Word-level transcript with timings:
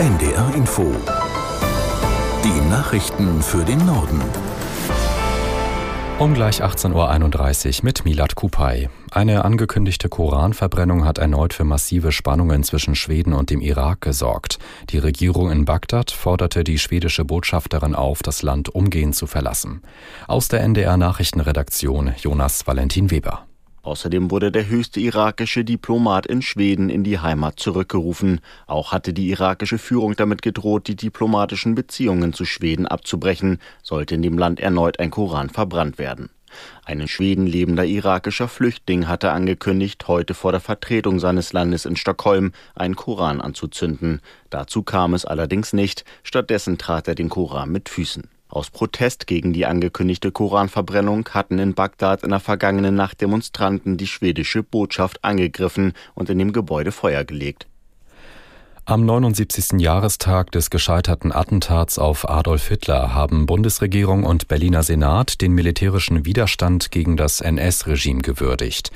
NDR 0.00 0.54
Info. 0.54 0.96
Die 2.42 2.70
Nachrichten 2.70 3.42
für 3.42 3.66
den 3.66 3.84
Norden. 3.84 4.18
Um 6.18 6.32
gleich 6.32 6.64
18.31 6.64 7.80
Uhr 7.80 7.84
mit 7.84 8.06
Milad 8.06 8.34
Kupay. 8.34 8.88
Eine 9.10 9.44
angekündigte 9.44 10.08
Koranverbrennung 10.08 11.04
hat 11.04 11.18
erneut 11.18 11.52
für 11.52 11.64
massive 11.64 12.12
Spannungen 12.12 12.64
zwischen 12.64 12.94
Schweden 12.94 13.34
und 13.34 13.50
dem 13.50 13.60
Irak 13.60 14.00
gesorgt. 14.00 14.58
Die 14.88 14.96
Regierung 14.96 15.50
in 15.50 15.66
Bagdad 15.66 16.12
forderte 16.12 16.64
die 16.64 16.78
schwedische 16.78 17.26
Botschafterin 17.26 17.94
auf, 17.94 18.22
das 18.22 18.40
Land 18.40 18.70
umgehend 18.70 19.14
zu 19.16 19.26
verlassen. 19.26 19.82
Aus 20.26 20.48
der 20.48 20.62
NDR 20.62 20.96
Nachrichtenredaktion 20.96 22.14
Jonas 22.16 22.66
Valentin 22.66 23.10
Weber. 23.10 23.49
Außerdem 23.82 24.30
wurde 24.30 24.52
der 24.52 24.68
höchste 24.68 25.00
irakische 25.00 25.64
Diplomat 25.64 26.26
in 26.26 26.42
Schweden 26.42 26.90
in 26.90 27.02
die 27.02 27.18
Heimat 27.18 27.58
zurückgerufen. 27.58 28.40
Auch 28.66 28.92
hatte 28.92 29.12
die 29.12 29.30
irakische 29.30 29.78
Führung 29.78 30.16
damit 30.16 30.42
gedroht, 30.42 30.86
die 30.86 30.96
diplomatischen 30.96 31.74
Beziehungen 31.74 32.32
zu 32.32 32.44
Schweden 32.44 32.86
abzubrechen, 32.86 33.58
sollte 33.82 34.14
in 34.14 34.22
dem 34.22 34.36
Land 34.36 34.60
erneut 34.60 35.00
ein 35.00 35.10
Koran 35.10 35.48
verbrannt 35.48 35.98
werden. 35.98 36.28
Ein 36.84 37.00
in 37.00 37.08
Schweden 37.08 37.46
lebender 37.46 37.84
irakischer 37.84 38.48
Flüchtling 38.48 39.06
hatte 39.06 39.30
angekündigt, 39.32 40.08
heute 40.08 40.34
vor 40.34 40.52
der 40.52 40.60
Vertretung 40.60 41.20
seines 41.20 41.52
Landes 41.52 41.84
in 41.84 41.96
Stockholm 41.96 42.52
einen 42.74 42.96
Koran 42.96 43.40
anzuzünden. 43.40 44.20
Dazu 44.50 44.82
kam 44.82 45.14
es 45.14 45.24
allerdings 45.24 45.72
nicht, 45.72 46.04
stattdessen 46.22 46.76
trat 46.76 47.08
er 47.08 47.14
den 47.14 47.28
Koran 47.28 47.70
mit 47.70 47.88
Füßen. 47.88 48.28
Aus 48.50 48.68
Protest 48.70 49.28
gegen 49.28 49.52
die 49.52 49.64
angekündigte 49.64 50.32
Koranverbrennung 50.32 51.28
hatten 51.30 51.58
in 51.60 51.74
Bagdad 51.74 52.24
in 52.24 52.30
der 52.30 52.40
vergangenen 52.40 52.96
Nacht 52.96 53.20
Demonstranten 53.20 53.96
die 53.96 54.08
schwedische 54.08 54.64
Botschaft 54.64 55.22
angegriffen 55.24 55.92
und 56.14 56.28
in 56.30 56.38
dem 56.38 56.52
Gebäude 56.52 56.90
Feuer 56.90 57.24
gelegt. 57.24 57.66
Am 58.86 59.04
79. 59.04 59.80
Jahrestag 59.80 60.50
des 60.50 60.68
gescheiterten 60.68 61.30
Attentats 61.30 61.96
auf 61.96 62.28
Adolf 62.28 62.66
Hitler 62.66 63.14
haben 63.14 63.46
Bundesregierung 63.46 64.24
und 64.24 64.48
Berliner 64.48 64.82
Senat 64.82 65.40
den 65.40 65.52
militärischen 65.52 66.24
Widerstand 66.24 66.90
gegen 66.90 67.16
das 67.16 67.40
NS-Regime 67.40 68.22
gewürdigt. 68.22 68.90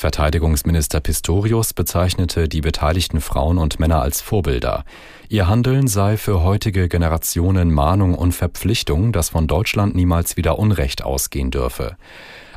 Verteidigungsminister 0.00 1.00
Pistorius 1.00 1.74
bezeichnete 1.74 2.48
die 2.48 2.62
beteiligten 2.62 3.20
Frauen 3.20 3.58
und 3.58 3.78
Männer 3.78 4.00
als 4.00 4.22
Vorbilder. 4.22 4.86
Ihr 5.28 5.46
Handeln 5.46 5.88
sei 5.88 6.16
für 6.16 6.42
heutige 6.42 6.88
Generationen 6.88 7.70
Mahnung 7.70 8.14
und 8.14 8.32
Verpflichtung, 8.32 9.12
dass 9.12 9.28
von 9.28 9.46
Deutschland 9.46 9.94
niemals 9.94 10.38
wieder 10.38 10.58
Unrecht 10.58 11.04
ausgehen 11.04 11.50
dürfe. 11.50 11.98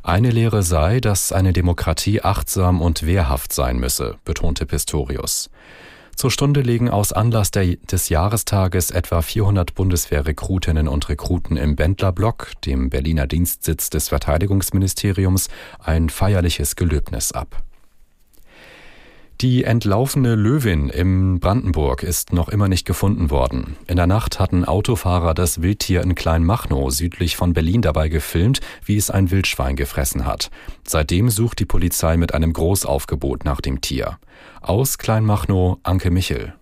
Eine 0.04 0.32
Lehre 0.32 0.64
sei, 0.64 1.02
dass 1.02 1.34
eine 1.34 1.52
Demokratie 1.52 2.22
achtsam 2.22 2.82
und 2.82 3.06
wehrhaft 3.06 3.52
sein 3.52 3.78
müsse, 3.78 4.16
betonte 4.24 4.66
Pistorius. 4.66 5.50
Zur 6.16 6.32
Stunde 6.32 6.62
legen 6.62 6.90
aus 6.90 7.12
Anlass 7.12 7.52
der, 7.52 7.76
des 7.76 8.10
Jahrestages 8.10 8.92
etwa 8.92 9.22
400 9.22 9.76
Bundeswehrrekrutinnen 9.76 10.88
und 10.88 11.10
Rekruten 11.10 11.58
im 11.58 11.76
Bendlerblock, 11.76 12.52
dem 12.66 12.90
Berliner 12.90 13.28
Dienstsitz 13.28 13.90
des 13.90 14.10
Verteidigungsministeriums, 14.10 15.50
ein 15.80 16.10
feierliches 16.10 16.76
Gelöbnis 16.76 17.32
ab. 17.32 17.64
Die 19.44 19.66
entlaufene 19.66 20.36
Löwin 20.36 20.88
im 20.88 21.42
Brandenburg 21.42 22.02
ist 22.02 22.32
noch 22.32 22.48
immer 22.48 22.70
nicht 22.70 22.86
gefunden 22.86 23.30
worden. 23.30 23.76
In 23.88 23.98
der 23.98 24.08
Nacht 24.08 24.40
hatten 24.40 24.64
Autofahrer 24.64 25.34
das 25.34 25.62
Wildtier 25.62 26.02
in 26.02 26.16
Kleinmachnow 26.16 26.90
südlich 26.92 27.36
von 27.36 27.52
Berlin 27.52 27.82
dabei 27.82 28.08
gefilmt, 28.08 28.62
wie 28.86 28.96
es 28.96 29.12
ein 29.12 29.32
Wildschwein 29.32 29.76
gefressen 29.76 30.26
hat. 30.26 30.50
Seitdem 30.88 31.30
sucht 31.30 31.60
die 31.60 31.66
Polizei 31.66 32.16
mit 32.16 32.34
einem 32.34 32.54
Großaufgebot 32.54 33.44
nach 33.44 33.60
dem 33.60 33.82
Tier. 33.82 34.18
Aus 34.62 34.98
Kleinmachnow 34.98 35.78
Anke 35.84 36.10
Michel. 36.10 36.54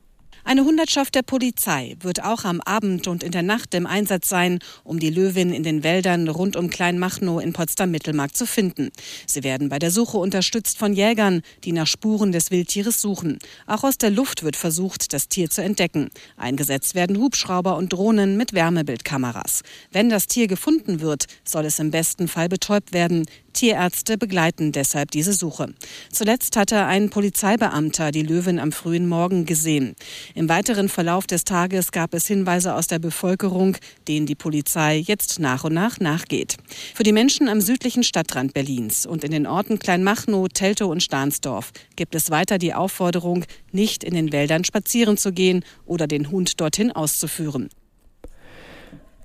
Eine 0.52 0.66
Hundertschaft 0.66 1.16
der 1.16 1.22
Polizei 1.22 1.96
wird 2.02 2.26
auch 2.26 2.44
am 2.44 2.60
Abend 2.60 3.08
und 3.08 3.24
in 3.24 3.32
der 3.32 3.42
Nacht 3.42 3.74
im 3.74 3.88
Einsatz 3.88 4.28
sein, 4.28 4.60
um 4.84 5.00
die 5.00 5.10
Löwin 5.10 5.54
in 5.54 5.64
den 5.64 5.82
Wäldern 5.82 6.28
rund 6.28 6.58
um 6.58 6.70
Kleinmachnow 6.70 7.42
in 7.42 7.54
Potsdam-Mittelmark 7.54 8.36
zu 8.36 8.46
finden. 8.46 8.90
Sie 9.26 9.46
werden 9.46 9.70
bei 9.70 9.80
der 9.80 9.92
Suche 9.92 10.18
unterstützt 10.18 10.78
von 10.78 10.92
Jägern, 10.92 11.42
die 11.64 11.72
nach 11.72 11.88
Spuren 11.88 12.34
des 12.34 12.52
Wildtieres 12.52 13.00
suchen. 13.00 13.40
Auch 13.66 13.86
aus 13.86 13.98
der 13.98 14.10
Luft 14.10 14.44
wird 14.44 14.58
versucht, 14.58 15.14
das 15.14 15.30
Tier 15.30 15.50
zu 15.50 15.64
entdecken. 15.64 16.10
Eingesetzt 16.36 16.96
werden 16.96 17.18
Hubschrauber 17.18 17.78
und 17.78 17.94
Drohnen 17.94 18.36
mit 18.36 18.52
Wärmebildkameras. 18.52 19.62
Wenn 19.94 20.10
das 20.10 20.28
Tier 20.28 20.48
gefunden 20.48 21.00
wird, 21.00 21.28
soll 21.46 21.64
es 21.64 21.80
im 21.80 21.92
besten 21.92 22.28
Fall 22.28 22.50
betäubt 22.50 22.92
werden. 22.92 23.26
Tierärzte 23.54 24.18
begleiten 24.18 24.72
deshalb 24.72 25.12
diese 25.12 25.34
Suche. 25.34 25.74
Zuletzt 26.12 26.56
hatte 26.58 26.86
ein 26.86 27.10
Polizeibeamter 27.10 28.12
die 28.12 28.24
Löwin 28.24 28.60
am 28.60 28.72
frühen 28.72 29.08
Morgen 29.08 29.46
gesehen. 29.46 29.96
Im 30.36 30.50
weiteren 30.50 30.90
Verlauf 30.90 31.28
des 31.28 31.44
Tages 31.44 31.92
gab 31.92 32.14
es 32.14 32.28
Hinweise 32.28 32.76
aus 32.76 32.88
der 32.88 33.00
Bevölkerung, 33.00 33.78
denen 34.08 34.26
die 34.26 34.36
Polizei 34.36 34.98
jetzt 34.98 35.40
nach 35.40 35.64
und 35.64 35.74
nach 35.74 36.00
nachgeht. 36.00 36.58
Für 36.94 37.04
die 37.04 37.12
Menschen 37.12 37.48
am 37.48 37.62
südlichen 37.62 38.04
Stadtrand 38.04 38.54
Berlins 38.54 39.06
und 39.06 39.24
in 39.24 39.32
den 39.32 39.48
Orten 39.48 39.80
Kleinmachnow, 39.80 40.48
Teltow 40.48 40.90
und 40.90 41.04
Stahnsdorf 41.04 41.72
gibt 41.96 42.16
es 42.16 42.32
weiter 42.32 42.58
die 42.58 42.74
Aufforderung, 42.74 43.46
nicht 43.72 44.04
in 44.04 44.14
den 44.14 44.32
Wäldern 44.32 44.64
spazieren 44.64 45.18
zu 45.18 45.32
gehen 45.32 45.64
oder 45.86 46.08
den 46.08 46.32
Hund 46.32 46.60
dorthin 46.60 46.92
auszuführen. 46.92 47.70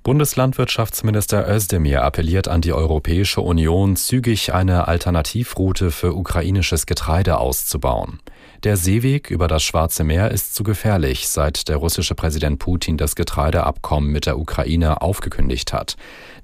Bundeslandwirtschaftsminister 0.06 1.48
Özdemir 1.52 2.04
appelliert 2.04 2.46
an 2.46 2.60
die 2.60 2.72
Europäische 2.72 3.40
Union, 3.40 3.96
zügig 3.96 4.54
eine 4.54 4.86
Alternativroute 4.86 5.90
für 5.90 6.14
ukrainisches 6.14 6.86
Getreide 6.86 7.38
auszubauen. 7.38 8.20
Der 8.62 8.76
Seeweg 8.76 9.32
über 9.32 9.48
das 9.48 9.64
Schwarze 9.64 10.04
Meer 10.04 10.30
ist 10.30 10.54
zu 10.54 10.62
gefährlich, 10.62 11.26
seit 11.26 11.66
der 11.66 11.78
russische 11.78 12.14
Präsident 12.14 12.60
Putin 12.60 12.98
das 12.98 13.16
Getreideabkommen 13.16 14.12
mit 14.12 14.26
der 14.26 14.38
Ukraine 14.38 15.02
aufgekündigt 15.02 15.72
hat. 15.72 15.96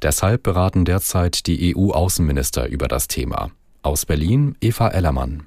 Deshalb 0.03 0.43
beraten 0.43 0.85
derzeit 0.85 1.47
die 1.47 1.77
EU-Außenminister 1.77 2.67
über 2.67 2.89
das 2.89 3.07
Thema. 3.07 3.53
Aus 3.83 4.07
Berlin 4.07 4.57
Eva 4.61 4.89
Ellermann 4.89 5.45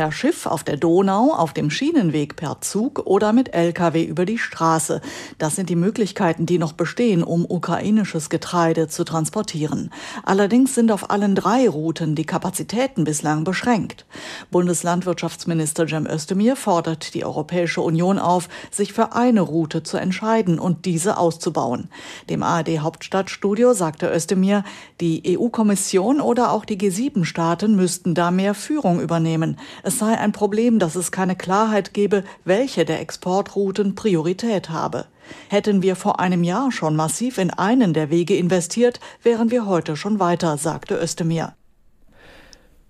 per 0.00 0.12
Schiff 0.12 0.46
auf 0.46 0.64
der 0.64 0.78
Donau, 0.78 1.34
auf 1.34 1.52
dem 1.52 1.68
Schienenweg 1.68 2.34
per 2.34 2.62
Zug 2.62 3.00
oder 3.04 3.34
mit 3.34 3.52
Lkw 3.52 4.02
über 4.02 4.24
die 4.24 4.38
Straße. 4.38 5.02
Das 5.36 5.56
sind 5.56 5.68
die 5.68 5.76
Möglichkeiten, 5.76 6.46
die 6.46 6.56
noch 6.56 6.72
bestehen, 6.72 7.22
um 7.22 7.44
ukrainisches 7.46 8.30
Getreide 8.30 8.88
zu 8.88 9.04
transportieren. 9.04 9.90
Allerdings 10.22 10.74
sind 10.74 10.90
auf 10.90 11.10
allen 11.10 11.34
drei 11.34 11.68
Routen 11.68 12.14
die 12.14 12.24
Kapazitäten 12.24 13.04
bislang 13.04 13.44
beschränkt. 13.44 14.06
Bundeslandwirtschaftsminister 14.50 15.86
Cem 15.86 16.06
Özdemir 16.06 16.56
fordert 16.56 17.12
die 17.12 17.26
Europäische 17.26 17.82
Union 17.82 18.18
auf, 18.18 18.48
sich 18.70 18.94
für 18.94 19.12
eine 19.12 19.42
Route 19.42 19.82
zu 19.82 19.98
entscheiden 19.98 20.58
und 20.58 20.86
diese 20.86 21.18
auszubauen. 21.18 21.90
Dem 22.30 22.42
ARD 22.42 22.78
Hauptstadtstudio 22.78 23.74
sagte 23.74 24.10
Özdemir, 24.10 24.64
die 25.02 25.36
EU-Kommission 25.38 26.22
oder 26.22 26.52
auch 26.52 26.64
die 26.64 26.78
G7-Staaten 26.78 27.76
müssten 27.76 28.14
da 28.14 28.30
mehr 28.30 28.54
Führung 28.54 29.02
übernehmen. 29.02 29.58
Sei 29.98 30.18
ein 30.18 30.32
Problem, 30.32 30.78
dass 30.78 30.94
es 30.94 31.12
keine 31.12 31.36
Klarheit 31.36 31.94
gebe, 31.94 32.24
welche 32.44 32.84
der 32.84 33.00
Exportrouten 33.00 33.94
Priorität 33.94 34.70
habe. 34.70 35.06
Hätten 35.48 35.82
wir 35.82 35.96
vor 35.96 36.20
einem 36.20 36.44
Jahr 36.44 36.72
schon 36.72 36.96
massiv 36.96 37.38
in 37.38 37.50
einen 37.50 37.92
der 37.92 38.10
Wege 38.10 38.36
investiert, 38.36 39.00
wären 39.22 39.50
wir 39.50 39.66
heute 39.66 39.96
schon 39.96 40.18
weiter, 40.18 40.56
sagte 40.56 41.00
Özdemir. 41.00 41.54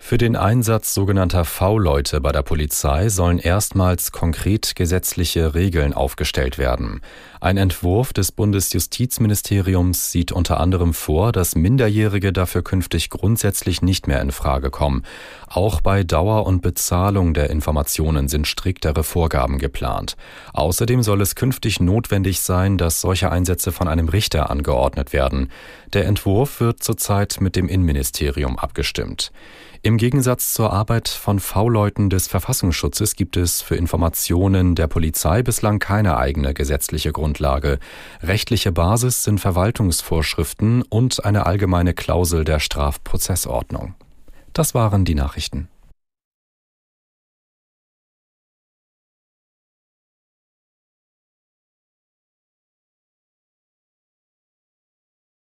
Für 0.02 0.18
den 0.18 0.34
Einsatz 0.34 0.92
sogenannter 0.92 1.44
V-Leute 1.44 2.20
bei 2.20 2.32
der 2.32 2.42
Polizei 2.42 3.10
sollen 3.10 3.38
erstmals 3.38 4.10
konkret 4.10 4.74
gesetzliche 4.74 5.54
Regeln 5.54 5.92
aufgestellt 5.92 6.58
werden. 6.58 7.00
Ein 7.40 7.58
Entwurf 7.58 8.12
des 8.12 8.32
Bundesjustizministeriums 8.32 10.10
sieht 10.10 10.32
unter 10.32 10.58
anderem 10.58 10.94
vor, 10.94 11.30
dass 11.30 11.54
Minderjährige 11.54 12.32
dafür 12.32 12.62
künftig 12.62 13.10
grundsätzlich 13.10 13.82
nicht 13.82 14.08
mehr 14.08 14.20
in 14.20 14.32
Frage 14.32 14.70
kommen. 14.70 15.04
Auch 15.46 15.80
bei 15.80 16.02
Dauer 16.02 16.44
und 16.44 16.60
Bezahlung 16.60 17.32
der 17.32 17.50
Informationen 17.50 18.28
sind 18.28 18.48
striktere 18.48 19.04
Vorgaben 19.04 19.58
geplant. 19.58 20.16
Außerdem 20.54 21.02
soll 21.02 21.20
es 21.20 21.36
künftig 21.36 21.78
notwendig 21.78 22.40
sein, 22.40 22.78
dass 22.78 23.00
solche 23.00 23.30
Einsätze 23.30 23.70
von 23.70 23.86
einem 23.86 24.08
Richter 24.08 24.50
angeordnet 24.50 25.12
werden. 25.12 25.52
Der 25.92 26.06
Entwurf 26.06 26.58
wird 26.60 26.82
zurzeit 26.82 27.36
mit 27.40 27.54
dem 27.54 27.68
Innenministerium 27.68 28.58
abgestimmt. 28.58 29.30
Im 29.90 29.96
Gegensatz 29.96 30.54
zur 30.54 30.72
Arbeit 30.72 31.08
von 31.08 31.40
V-Leuten 31.40 32.10
des 32.10 32.28
Verfassungsschutzes 32.28 33.16
gibt 33.16 33.36
es 33.36 33.60
für 33.60 33.74
Informationen 33.74 34.76
der 34.76 34.86
Polizei 34.86 35.42
bislang 35.42 35.80
keine 35.80 36.16
eigene 36.16 36.54
gesetzliche 36.54 37.10
Grundlage. 37.10 37.80
Rechtliche 38.22 38.70
Basis 38.70 39.24
sind 39.24 39.40
Verwaltungsvorschriften 39.40 40.82
und 40.82 41.24
eine 41.24 41.44
allgemeine 41.44 41.92
Klausel 41.92 42.44
der 42.44 42.60
Strafprozessordnung. 42.60 43.94
Das 44.52 44.76
waren 44.76 45.04
die 45.04 45.16
Nachrichten. 45.16 45.68